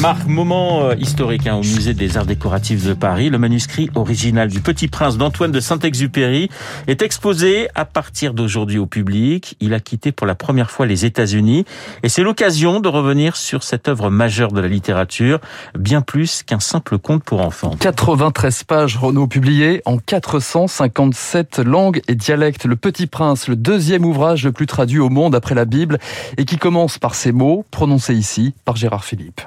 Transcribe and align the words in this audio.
Marc, 0.00 0.26
moment 0.26 0.84
euh, 0.84 0.94
historique 0.96 1.46
hein, 1.46 1.56
au 1.56 1.62
musée 1.62 1.92
des 1.92 2.16
arts 2.16 2.24
décoratifs 2.24 2.84
de 2.84 2.94
Paris. 2.94 3.28
Le 3.28 3.38
manuscrit 3.38 3.90
original 3.94 4.48
du 4.48 4.60
Petit 4.60 4.88
Prince 4.88 5.18
d'Antoine 5.18 5.52
de 5.52 5.60
Saint-Exupéry 5.60 6.48
est 6.86 7.02
exposé 7.02 7.68
à 7.74 7.84
partir 7.84 8.32
d'aujourd'hui 8.32 8.78
au 8.78 8.86
public. 8.86 9.56
Il 9.60 9.74
a 9.74 9.80
quitté 9.80 10.10
pour 10.10 10.26
la 10.26 10.34
première 10.34 10.70
fois 10.70 10.86
les 10.86 11.04
États-Unis 11.04 11.66
et 12.02 12.08
c'est 12.08 12.22
l'occasion 12.22 12.80
de 12.80 12.88
revenir 12.88 13.36
sur 13.36 13.62
cette 13.62 13.86
œuvre 13.86 14.08
majeure 14.08 14.52
de 14.52 14.60
la 14.60 14.68
littérature, 14.68 15.40
bien 15.78 16.00
plus 16.00 16.42
qu'un 16.42 16.60
simple 16.60 16.98
conte 16.98 17.22
pour 17.22 17.40
enfants. 17.40 17.76
93 17.78 18.64
pages 18.64 18.96
Renaud 18.96 19.26
publiées 19.26 19.82
en 19.84 19.98
457 19.98 21.58
langues 21.58 22.00
et 22.08 22.14
dialectes. 22.14 22.64
Le 22.64 22.76
Petit 22.76 23.06
Prince, 23.06 23.46
le 23.46 23.56
deuxième 23.56 24.04
ouvrage 24.04 24.44
le 24.44 24.52
plus 24.52 24.66
traduit 24.66 25.00
au 25.00 25.10
monde 25.10 25.34
après 25.34 25.54
la 25.54 25.66
Bible 25.66 25.98
et 26.38 26.46
qui 26.46 26.56
commence 26.56 26.98
par 26.98 27.14
ces 27.14 27.32
mots 27.32 27.66
prononcés 27.70 28.14
ici 28.14 28.54
par 28.64 28.76
Gérard 28.76 29.04
Philippe. 29.04 29.42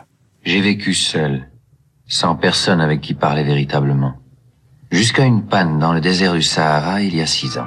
J'ai 0.45 0.61
vécu 0.61 0.93
seul, 0.93 1.49
sans 2.07 2.35
personne 2.35 2.79
avec 2.79 3.01
qui 3.01 3.15
parler 3.15 3.43
véritablement. 3.43 4.13
Jusqu'à 4.91 5.23
une 5.23 5.47
panne 5.47 5.79
dans 5.79 5.91
le 5.91 6.01
désert 6.01 6.33
du 6.33 6.43
Sahara 6.43 7.01
il 7.01 7.15
y 7.15 7.21
a 7.21 7.25
six 7.25 7.57
ans. 7.57 7.65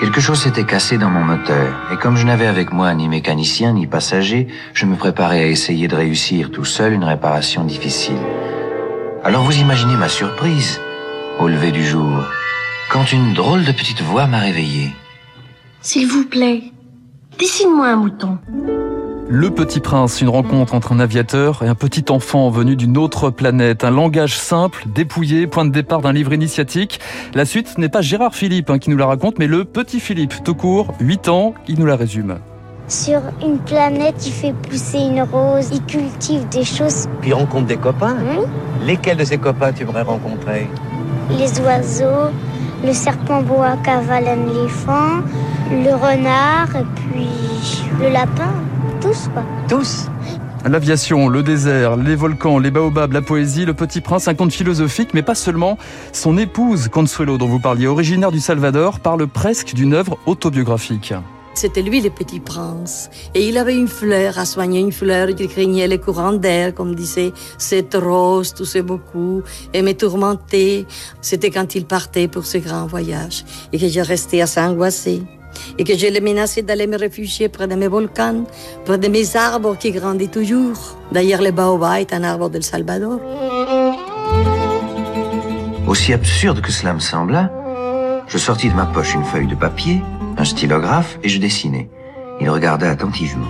Quelque 0.00 0.20
chose 0.20 0.40
s'était 0.40 0.66
cassé 0.66 0.98
dans 0.98 1.08
mon 1.08 1.22
moteur, 1.22 1.72
et 1.92 1.96
comme 1.96 2.16
je 2.16 2.26
n'avais 2.26 2.48
avec 2.48 2.72
moi 2.72 2.92
ni 2.94 3.08
mécanicien 3.08 3.74
ni 3.74 3.86
passager, 3.86 4.48
je 4.72 4.86
me 4.86 4.96
préparais 4.96 5.44
à 5.44 5.46
essayer 5.46 5.86
de 5.86 5.94
réussir 5.94 6.50
tout 6.50 6.64
seul 6.64 6.94
une 6.94 7.04
réparation 7.04 7.62
difficile. 7.62 8.18
Alors 9.22 9.44
vous 9.44 9.56
imaginez 9.56 9.94
ma 9.94 10.08
surprise, 10.08 10.80
au 11.38 11.46
lever 11.46 11.70
du 11.70 11.86
jour, 11.86 12.24
quand 12.90 13.12
une 13.12 13.34
drôle 13.34 13.64
de 13.64 13.70
petite 13.70 14.02
voix 14.02 14.26
m'a 14.26 14.40
réveillé. 14.40 14.92
S'il 15.80 16.08
vous 16.08 16.24
plaît, 16.24 16.72
dessine-moi 17.38 17.86
un 17.86 17.96
mouton. 17.96 18.38
Le 19.36 19.50
Petit 19.50 19.80
Prince, 19.80 20.20
une 20.20 20.28
rencontre 20.28 20.76
entre 20.76 20.92
un 20.92 21.00
aviateur 21.00 21.64
et 21.64 21.68
un 21.68 21.74
petit 21.74 22.04
enfant 22.08 22.50
venu 22.50 22.76
d'une 22.76 22.96
autre 22.96 23.30
planète. 23.30 23.82
Un 23.82 23.90
langage 23.90 24.38
simple, 24.38 24.84
dépouillé, 24.86 25.48
point 25.48 25.64
de 25.64 25.72
départ 25.72 26.02
d'un 26.02 26.12
livre 26.12 26.32
initiatique. 26.32 27.00
La 27.34 27.44
suite 27.44 27.66
ce 27.66 27.80
n'est 27.80 27.88
pas 27.88 28.00
Gérard 28.00 28.36
Philippe 28.36 28.70
hein, 28.70 28.78
qui 28.78 28.90
nous 28.90 28.96
la 28.96 29.06
raconte, 29.06 29.40
mais 29.40 29.48
le 29.48 29.64
petit 29.64 29.98
Philippe, 29.98 30.34
tout 30.44 30.54
court, 30.54 30.94
8 31.00 31.28
ans, 31.28 31.54
il 31.66 31.80
nous 31.80 31.84
la 31.84 31.96
résume. 31.96 32.38
Sur 32.86 33.22
une 33.42 33.58
planète, 33.58 34.24
il 34.24 34.30
fait 34.30 34.52
pousser 34.52 34.98
une 34.98 35.22
rose, 35.22 35.68
il 35.72 35.82
cultive 35.82 36.48
des 36.50 36.64
choses. 36.64 37.08
Puis 37.20 37.30
il 37.30 37.34
rencontre 37.34 37.66
des 37.66 37.76
copains. 37.76 38.16
Oui. 38.20 38.46
Lesquels 38.86 39.16
de 39.16 39.24
ces 39.24 39.38
copains 39.38 39.72
tu 39.72 39.82
voudrais 39.82 40.02
rencontrer? 40.02 40.68
Les 41.30 41.60
oiseaux, 41.60 42.30
le 42.84 42.92
serpent 42.92 43.42
bois 43.42 43.78
cavale 43.82 44.28
un 44.28 44.48
éléphant, 44.48 45.24
le 45.72 45.92
renard 45.92 46.68
et 46.76 46.86
puis 46.94 47.26
le 48.00 48.10
lapin. 48.10 48.52
Tous 49.04 49.28
quoi. 49.34 49.44
Tous 49.68 50.06
L'aviation, 50.64 51.28
le 51.28 51.42
désert, 51.42 51.98
les 51.98 52.16
volcans, 52.16 52.58
les 52.58 52.70
baobabs, 52.70 53.12
la 53.12 53.20
poésie, 53.20 53.66
le 53.66 53.74
petit 53.74 54.00
prince, 54.00 54.28
un 54.28 54.34
conte 54.34 54.50
philosophique, 54.50 55.10
mais 55.12 55.22
pas 55.22 55.34
seulement. 55.34 55.76
Son 56.12 56.38
épouse, 56.38 56.88
Consuelo, 56.88 57.36
dont 57.36 57.46
vous 57.46 57.60
parliez, 57.60 57.86
originaire 57.86 58.32
du 58.32 58.40
Salvador, 58.40 59.00
parle 59.00 59.26
presque 59.26 59.74
d'une 59.74 59.92
œuvre 59.92 60.16
autobiographique. 60.24 61.12
C'était 61.52 61.82
lui 61.82 62.00
le 62.00 62.08
petit 62.08 62.40
prince. 62.40 63.10
Et 63.34 63.46
il 63.46 63.58
avait 63.58 63.76
une 63.76 63.88
fleur 63.88 64.38
à 64.38 64.46
soigner, 64.46 64.80
une 64.80 64.90
fleur 64.90 65.34
qui 65.34 65.48
craignait 65.48 65.86
les 65.86 65.98
courants 65.98 66.32
d'air, 66.32 66.74
comme 66.74 66.94
disait, 66.94 67.34
cette 67.58 67.94
rose 67.94 68.54
toussait 68.54 68.80
beaucoup 68.80 69.42
et 69.74 69.82
me 69.82 69.92
tourmentait. 69.92 70.86
C'était 71.20 71.50
quand 71.50 71.74
il 71.74 71.84
partait 71.84 72.26
pour 72.26 72.46
ce 72.46 72.56
grand 72.56 72.86
voyage 72.86 73.44
et 73.70 73.78
que 73.78 73.86
je 73.86 74.00
restais 74.00 74.40
assez 74.40 74.60
angoissée. 74.60 75.24
Et 75.78 75.84
que 75.84 75.96
je 75.96 76.06
le 76.06 76.20
menaçais 76.20 76.62
d'aller 76.62 76.86
me 76.86 76.98
réfugier 76.98 77.48
près 77.48 77.66
de 77.66 77.74
mes 77.74 77.88
volcans, 77.88 78.44
près 78.84 78.98
de 78.98 79.08
mes 79.08 79.36
arbres 79.36 79.76
qui 79.76 79.90
grandissent 79.90 80.30
toujours. 80.30 80.96
D'ailleurs, 81.12 81.42
le 81.42 81.50
baobab 81.50 82.00
est 82.00 82.12
un 82.12 82.24
arbre 82.24 82.50
del 82.50 82.62
Salvador. 82.62 83.20
Aussi 85.86 86.12
absurde 86.12 86.60
que 86.60 86.72
cela 86.72 86.94
me 86.94 87.00
sembla, 87.00 87.50
je 88.26 88.38
sortis 88.38 88.70
de 88.70 88.74
ma 88.74 88.86
poche 88.86 89.14
une 89.14 89.24
feuille 89.24 89.46
de 89.46 89.54
papier, 89.54 90.02
un 90.38 90.44
stylographe 90.44 91.18
et 91.22 91.28
je 91.28 91.38
dessinais. 91.38 91.88
Il 92.40 92.48
regardait 92.50 92.88
attentivement. 92.88 93.46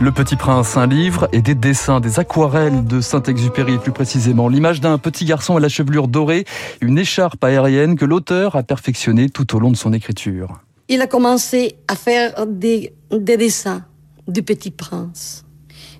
Le 0.00 0.12
Petit 0.12 0.36
Prince, 0.36 0.76
un 0.76 0.86
livre 0.86 1.28
et 1.32 1.40
des 1.40 1.54
dessins, 1.54 2.00
des 2.00 2.18
aquarelles 2.18 2.84
de 2.84 3.00
Saint-Exupéry 3.00 3.78
plus 3.78 3.92
précisément. 3.92 4.48
L'image 4.48 4.80
d'un 4.80 4.98
petit 4.98 5.24
garçon 5.24 5.56
à 5.56 5.60
la 5.60 5.68
chevelure 5.68 6.08
dorée, 6.08 6.44
une 6.80 6.98
écharpe 6.98 7.42
aérienne 7.42 7.96
que 7.96 8.04
l'auteur 8.04 8.56
a 8.56 8.62
perfectionnée 8.62 9.30
tout 9.30 9.56
au 9.56 9.60
long 9.60 9.70
de 9.70 9.76
son 9.76 9.92
écriture. 9.92 10.60
Il 10.88 11.00
a 11.00 11.06
commencé 11.06 11.76
à 11.88 11.96
faire 11.96 12.46
des, 12.46 12.92
des 13.10 13.36
dessins 13.36 13.84
du 14.28 14.42
Petit 14.42 14.70
Prince. 14.70 15.44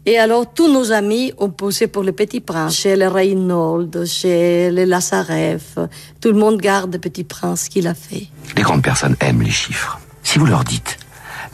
Et 0.07 0.19
alors, 0.19 0.53
tous 0.53 0.71
nos 0.71 0.93
amis 0.93 1.33
ont 1.39 1.49
posé 1.49 1.87
pour 1.87 2.03
le 2.03 2.13
Petit 2.13 2.41
Prince, 2.41 2.77
chez 2.77 2.95
les 2.95 3.07
Reynolds, 3.07 4.07
chez 4.07 4.71
les 4.71 4.85
Lazareff. 4.85 5.79
Tout 6.21 6.29
le 6.29 6.39
monde 6.39 6.61
garde 6.61 6.93
le 6.93 6.99
Petit 6.99 7.25
Prince 7.25 7.71
qu'il 7.71 7.87
a 7.87 7.95
fait. 7.95 8.29
Les 8.57 8.63
grandes 8.63 8.83
personnes 8.83 9.17
aiment 9.21 9.43
les 9.43 9.51
chiffres. 9.51 9.99
Si 10.23 10.39
vous 10.39 10.47
leur 10.47 10.65
dites, 10.65 10.99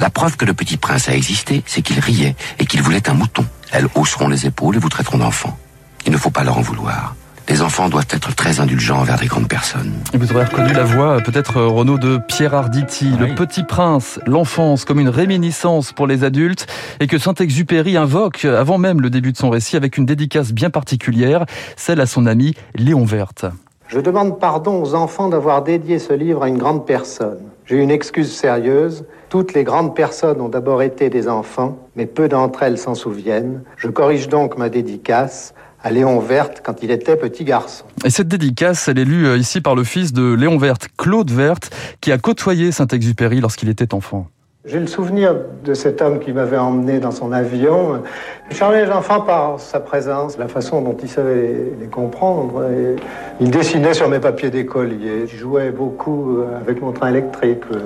la 0.00 0.08
preuve 0.08 0.36
que 0.36 0.46
le 0.46 0.54
petit 0.54 0.78
prince 0.78 1.10
a 1.10 1.14
existé, 1.14 1.62
c'est 1.66 1.82
qu'il 1.82 2.00
riait 2.00 2.34
et 2.58 2.64
qu'il 2.64 2.80
voulait 2.82 3.06
un 3.10 3.14
mouton. 3.14 3.44
Elles 3.70 3.86
hausseront 3.94 4.28
les 4.28 4.46
épaules 4.46 4.76
et 4.76 4.78
vous 4.78 4.88
traiteront 4.88 5.18
d'enfant. 5.18 5.58
Il 6.06 6.12
ne 6.12 6.16
faut 6.16 6.30
pas 6.30 6.42
leur 6.42 6.56
en 6.56 6.62
vouloir. 6.62 7.14
Les 7.50 7.62
enfants 7.62 7.88
doivent 7.88 8.06
être 8.10 8.32
très 8.36 8.60
indulgents 8.60 9.00
envers 9.00 9.20
les 9.20 9.26
grandes 9.26 9.48
personnes. 9.48 9.92
Et 10.14 10.18
vous 10.18 10.32
aurez 10.32 10.44
reconnu 10.44 10.72
la 10.72 10.84
voix, 10.84 11.16
euh, 11.16 11.20
peut-être 11.20 11.56
euh, 11.56 11.66
Renaud, 11.66 11.98
de 11.98 12.18
Pierre 12.28 12.54
Arditi, 12.54 13.10
Oui. 13.20 13.28
le 13.28 13.34
petit 13.34 13.64
prince, 13.64 14.20
l'enfance 14.24 14.84
comme 14.84 15.00
une 15.00 15.08
réminiscence 15.08 15.92
pour 15.92 16.06
les 16.06 16.22
adultes, 16.22 16.68
et 17.00 17.08
que 17.08 17.18
Saint-Exupéry 17.18 17.96
invoque 17.96 18.44
euh, 18.44 18.60
avant 18.60 18.78
même 18.78 19.00
le 19.00 19.10
début 19.10 19.32
de 19.32 19.36
son 19.36 19.50
récit 19.50 19.76
avec 19.76 19.98
une 19.98 20.06
dédicace 20.06 20.52
bien 20.52 20.70
particulière, 20.70 21.44
celle 21.76 22.00
à 22.00 22.06
son 22.06 22.26
ami 22.26 22.54
Léon 22.76 23.04
Verte. 23.04 23.46
Je 23.88 23.98
demande 23.98 24.38
pardon 24.38 24.80
aux 24.80 24.94
enfants 24.94 25.28
d'avoir 25.28 25.64
dédié 25.64 25.98
ce 25.98 26.12
livre 26.12 26.44
à 26.44 26.48
une 26.48 26.58
grande 26.58 26.86
personne. 26.86 27.40
J'ai 27.66 27.82
une 27.82 27.90
excuse 27.90 28.32
sérieuse. 28.32 29.04
Toutes 29.28 29.54
les 29.54 29.64
grandes 29.64 29.96
personnes 29.96 30.40
ont 30.40 30.48
d'abord 30.48 30.82
été 30.82 31.10
des 31.10 31.28
enfants, 31.28 31.78
mais 31.96 32.06
peu 32.06 32.28
d'entre 32.28 32.62
elles 32.62 32.78
s'en 32.78 32.94
souviennent. 32.94 33.62
Je 33.76 33.88
corrige 33.88 34.28
donc 34.28 34.56
ma 34.56 34.68
dédicace 34.68 35.52
à 35.82 35.90
Léon 35.90 36.18
Verte 36.20 36.60
quand 36.62 36.82
il 36.82 36.90
était 36.90 37.16
petit 37.16 37.44
garçon. 37.44 37.84
Et 38.04 38.10
cette 38.10 38.28
dédicace, 38.28 38.88
elle 38.88 38.98
est 38.98 39.04
lue 39.04 39.26
euh, 39.26 39.36
ici 39.36 39.60
par 39.60 39.74
le 39.74 39.84
fils 39.84 40.12
de 40.12 40.34
Léon 40.34 40.58
Verte, 40.58 40.88
Claude 40.96 41.30
Verte, 41.30 41.70
qui 42.00 42.12
a 42.12 42.18
côtoyé 42.18 42.72
Saint-Exupéry 42.72 43.40
lorsqu'il 43.40 43.68
était 43.68 43.94
enfant. 43.94 44.26
J'ai 44.66 44.78
le 44.78 44.86
souvenir 44.86 45.34
de 45.64 45.72
cet 45.72 46.02
homme 46.02 46.18
qui 46.18 46.34
m'avait 46.34 46.58
emmené 46.58 47.00
dans 47.00 47.12
son 47.12 47.32
avion. 47.32 48.02
Il 48.50 48.56
charmait 48.56 48.84
les 48.84 48.92
enfants 48.92 49.22
par 49.22 49.58
sa 49.58 49.80
présence, 49.80 50.36
la 50.36 50.48
façon 50.48 50.82
dont 50.82 50.94
il 51.02 51.08
savait 51.08 51.72
les, 51.80 51.86
comprendre. 51.86 52.70
Et 52.70 52.96
il 53.40 53.50
dessinait 53.50 53.94
sur 53.94 54.10
mes 54.10 54.18
papiers 54.18 54.50
d'écolier. 54.50 55.26
Je 55.26 55.36
jouais 55.38 55.70
beaucoup 55.70 56.36
euh, 56.36 56.58
avec 56.60 56.82
mon 56.82 56.92
train 56.92 57.08
électrique, 57.08 57.62
euh, 57.72 57.78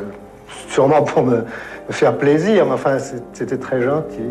sûrement 0.69 1.03
pour 1.03 1.22
me, 1.22 1.44
faire 1.91 2.19
plaisir, 2.19 2.66
mais 2.66 2.72
enfin, 2.72 2.99
c'était 3.32 3.59
très 3.59 3.81
gentil. 3.81 4.25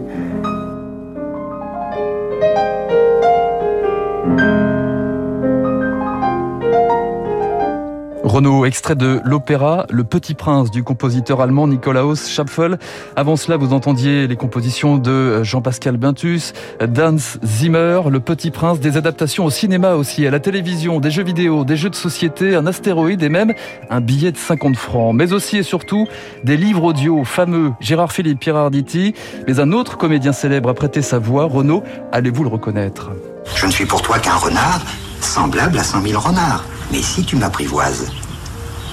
Renaud, 8.34 8.66
extrait 8.66 8.96
de 8.96 9.22
l'opéra 9.24 9.86
Le 9.92 10.04
Petit 10.04 10.34
Prince 10.34 10.72
du 10.72 10.82
compositeur 10.82 11.40
allemand 11.40 11.68
Nikolaus 11.68 12.28
Schapfel. 12.28 12.80
Avant 13.16 13.36
cela, 13.36 13.58
vous 13.58 13.74
entendiez 13.74 14.26
les 14.26 14.36
compositions 14.36 14.98
de 14.98 15.44
Jean-Pascal 15.44 15.98
Bintus, 15.98 16.54
Dans 16.84 17.16
Zimmer, 17.46 18.02
Le 18.10 18.20
Petit 18.20 18.50
Prince, 18.50 18.80
des 18.80 18.98
adaptations 18.98 19.46
au 19.46 19.52
cinéma 19.52 19.94
aussi, 19.94 20.26
à 20.26 20.32
la 20.32 20.40
télévision, 20.40 21.00
des 21.00 21.12
jeux 21.12 21.24
vidéo, 21.24 21.64
des 21.64 21.76
jeux 21.76 21.92
de 21.92 21.96
société, 21.96 22.56
un 22.56 22.66
astéroïde 22.66 23.22
et 23.22 23.30
même 23.30 23.54
un 23.92 24.02
billet 24.02 24.32
de 24.32 24.38
50 24.38 24.78
francs. 24.78 25.14
Mais 25.14 25.32
aussi 25.32 25.58
et 25.58 25.64
surtout 25.64 26.08
des 26.44 26.58
livres 26.58 26.86
audio 26.86 27.24
fameux, 27.24 27.74
Gérard 27.82 28.12
Philippe, 28.12 28.40
Pierre 28.40 28.56
Arditi, 28.56 29.14
mais 29.48 29.60
un 29.60 29.72
autre 29.72 29.96
comédien 29.96 30.34
célèbre 30.34 30.70
a 30.70 30.74
prêté 30.74 31.04
sa 31.04 31.20
voix, 31.20 31.46
Renaud, 31.46 31.84
allez-vous 32.12 32.46
le 32.46 32.50
reconnaître? 32.50 33.12
Je 33.56 33.68
ne 33.68 33.72
suis 33.72 33.86
pour 33.86 34.02
toi 34.02 34.18
qu'un 34.18 34.38
renard, 34.38 34.82
semblable 35.22 35.78
à 35.78 35.84
cent 35.84 36.02
mille 36.02 36.18
renards. 36.18 36.66
Mais 36.92 37.02
si 37.02 37.24
tu 37.24 37.36
m'apprivoises, 37.36 38.12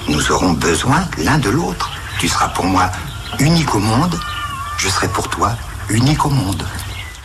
nous 0.09 0.31
aurons 0.31 0.53
besoin 0.53 1.03
l'un 1.23 1.37
de 1.37 1.49
l'autre. 1.49 1.91
Tu 2.19 2.27
seras 2.27 2.49
pour 2.49 2.65
moi 2.65 2.89
unique 3.39 3.73
au 3.75 3.79
monde, 3.79 4.15
je 4.77 4.87
serai 4.89 5.07
pour 5.07 5.29
toi 5.29 5.51
unique 5.89 6.25
au 6.25 6.29
monde. 6.29 6.63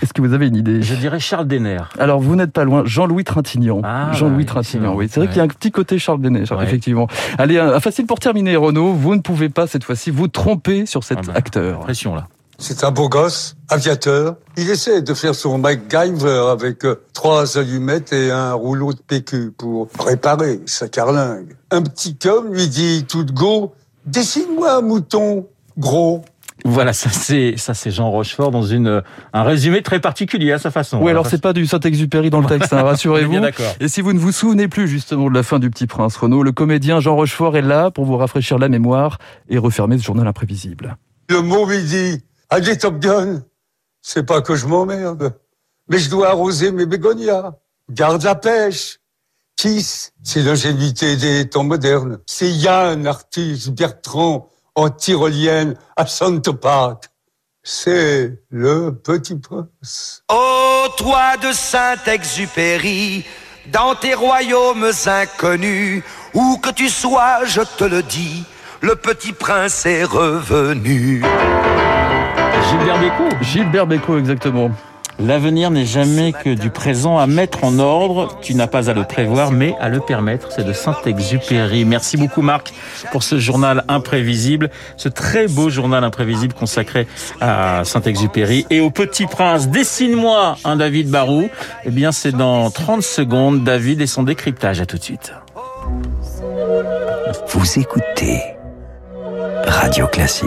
Est-ce 0.02 0.12
que 0.12 0.20
vous 0.20 0.34
avez 0.34 0.48
une 0.48 0.56
idée 0.56 0.82
Je 0.82 0.94
dirais 0.94 1.18
Charles 1.18 1.46
Denner. 1.48 1.78
Alors, 1.98 2.20
vous 2.20 2.36
n'êtes 2.36 2.52
pas 2.52 2.64
loin. 2.64 2.82
Jean-Louis 2.84 3.24
Trintignant. 3.24 3.80
Ah, 3.82 4.12
Jean-Louis 4.12 4.44
bah, 4.44 4.50
Trintignant, 4.52 4.94
oui. 4.94 5.08
C'est 5.10 5.20
vrai 5.20 5.26
Ouais. 5.26 5.32
qu'il 5.32 5.38
y 5.38 5.40
a 5.40 5.44
un 5.44 5.48
petit 5.48 5.70
côté 5.72 5.98
Charles 5.98 6.20
Denner, 6.20 6.44
Ouais. 6.52 6.64
effectivement. 6.64 7.08
Allez, 7.38 7.58
un, 7.58 7.72
un 7.72 7.80
facile 7.80 8.04
pour 8.06 8.18
terminer, 8.20 8.56
Renaud. 8.56 8.92
Vous 8.92 9.14
ne 9.14 9.20
pouvez 9.20 9.48
pas, 9.48 9.66
cette 9.66 9.84
fois-ci, 9.84 10.10
vous 10.10 10.28
tromper 10.28 10.84
sur 10.84 11.02
cet 11.02 11.18
Ah 11.22 11.26
bah, 11.28 11.32
acteur. 11.34 11.80
Pression 11.80 12.14
là. 12.14 12.26
C'est 12.58 12.84
un 12.84 12.90
beau 12.90 13.08
gosse, 13.08 13.54
aviateur. 13.68 14.36
Il 14.56 14.70
essaie 14.70 15.02
de 15.02 15.12
faire 15.12 15.34
son 15.34 15.58
MacGyver 15.58 16.48
avec 16.50 16.84
euh, 16.86 17.02
trois 17.12 17.58
allumettes 17.58 18.12
et 18.14 18.30
un 18.30 18.54
rouleau 18.54 18.94
de 18.94 18.98
PQ 18.98 19.52
pour 19.56 19.88
réparer 20.04 20.60
sa 20.64 20.88
carlingue. 20.88 21.54
Un 21.70 21.82
petit 21.82 22.16
homme 22.26 22.54
lui 22.54 22.66
dit 22.68 23.04
tout 23.06 23.24
de 23.24 23.32
go, 23.32 23.74
dessine-moi 24.06 24.76
un 24.78 24.80
mouton 24.80 25.46
gros. 25.76 26.24
Voilà, 26.64 26.94
ça 26.94 27.10
c'est 27.10 27.54
ça 27.58 27.74
c'est 27.74 27.90
Jean 27.90 28.10
Rochefort 28.10 28.50
dans 28.50 28.62
une 28.62 29.02
un 29.34 29.42
résumé 29.42 29.82
très 29.82 30.00
particulier 30.00 30.52
à 30.52 30.58
sa 30.58 30.70
façon. 30.70 30.98
Oui, 31.02 31.10
alors 31.10 31.26
c'est 31.26 31.40
pas 31.42 31.52
du 31.52 31.66
Saint-Exupéry 31.66 32.30
dans 32.30 32.40
le 32.40 32.46
texte, 32.48 32.72
hein, 32.72 32.82
rassurez-vous. 32.82 33.38
d'accord. 33.38 33.74
Et 33.78 33.88
si 33.88 34.00
vous 34.00 34.14
ne 34.14 34.18
vous 34.18 34.32
souvenez 34.32 34.66
plus 34.66 34.88
justement 34.88 35.28
de 35.28 35.34
la 35.34 35.42
fin 35.42 35.58
du 35.58 35.68
Petit 35.68 35.86
Prince, 35.86 36.16
Renaud, 36.16 36.42
le 36.42 36.52
comédien 36.52 37.00
Jean 37.00 37.14
Rochefort 37.14 37.56
est 37.58 37.62
là 37.62 37.90
pour 37.90 38.06
vous 38.06 38.16
rafraîchir 38.16 38.58
la 38.58 38.70
mémoire 38.70 39.18
et 39.50 39.58
refermer 39.58 39.98
ce 39.98 40.04
journal 40.04 40.26
imprévisible. 40.26 40.96
Le 41.28 41.42
mot 41.42 41.66
midi, 41.66 42.22
allez 42.50 42.78
Top 42.78 42.98
Gun, 42.98 43.42
c'est 44.02 44.24
pas 44.24 44.42
que 44.42 44.54
je 44.54 44.66
m'emmerde, 44.66 45.38
mais 45.88 45.98
je 45.98 46.10
dois 46.10 46.28
arroser 46.28 46.72
mes 46.72 46.86
bégonias. 46.86 47.52
Garde 47.90 48.22
la 48.22 48.34
pêche. 48.34 48.98
Kiss, 49.56 50.12
c'est 50.22 50.42
l'ingénuité 50.42 51.16
des 51.16 51.48
temps 51.48 51.64
modernes. 51.64 52.18
C'est 52.26 52.50
Yann, 52.50 53.06
artiste 53.06 53.70
Bertrand, 53.70 54.50
en 54.74 54.90
tyrolienne 54.90 55.76
Park. 56.60 57.10
C'est 57.62 58.42
le 58.50 58.92
petit 58.92 59.36
prince. 59.36 60.22
Ô 60.30 60.88
toi 60.98 61.36
de 61.38 61.52
Saint-Exupéry, 61.52 63.24
dans 63.72 63.94
tes 63.94 64.14
royaumes 64.14 64.90
inconnus, 65.06 66.04
où 66.34 66.58
que 66.58 66.70
tu 66.70 66.88
sois, 66.88 67.44
je 67.44 67.62
te 67.62 67.84
le 67.84 68.02
dis, 68.02 68.44
le 68.82 68.94
petit 68.94 69.32
prince 69.32 69.86
est 69.86 70.04
revenu. 70.04 71.24
Gilbert 72.70 73.00
Bécaud. 73.00 73.36
Gilbert 73.42 73.86
Bécaud, 73.86 74.18
exactement. 74.18 74.70
L'avenir 75.18 75.70
n'est 75.70 75.86
jamais 75.86 76.32
que 76.32 76.50
du 76.50 76.68
présent 76.68 77.16
à 77.18 77.26
mettre 77.26 77.64
en 77.64 77.78
ordre. 77.78 78.36
Tu 78.42 78.54
n'as 78.54 78.66
pas 78.66 78.90
à 78.90 78.92
le 78.92 79.04
prévoir, 79.04 79.50
mais 79.50 79.74
à 79.80 79.88
le 79.88 80.00
permettre. 80.00 80.52
C'est 80.52 80.64
de 80.64 80.74
Saint-Exupéry. 80.74 81.86
Merci 81.86 82.18
beaucoup, 82.18 82.42
Marc, 82.42 82.74
pour 83.12 83.22
ce 83.22 83.38
journal 83.38 83.84
imprévisible, 83.88 84.70
ce 84.98 85.08
très 85.08 85.48
beau 85.48 85.70
journal 85.70 86.04
imprévisible 86.04 86.52
consacré 86.52 87.06
à 87.40 87.82
Saint-Exupéry 87.84 88.66
et 88.68 88.80
au 88.80 88.90
Petit 88.90 89.26
Prince. 89.26 89.68
Dessine-moi 89.68 90.58
un 90.64 90.76
David 90.76 91.08
Barou. 91.08 91.48
Eh 91.84 91.90
bien, 91.90 92.12
c'est 92.12 92.32
dans 92.32 92.70
30 92.70 93.02
secondes, 93.02 93.64
David 93.64 94.02
et 94.02 94.06
son 94.06 94.22
décryptage. 94.22 94.80
À 94.82 94.86
tout 94.86 94.98
de 94.98 95.02
suite. 95.02 95.32
Vous 97.48 97.78
écoutez 97.78 98.42
Radio 99.66 100.06
Classique. 100.08 100.46